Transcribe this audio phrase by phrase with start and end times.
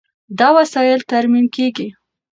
[0.39, 1.87] دا وسایل ترمیم کېږي.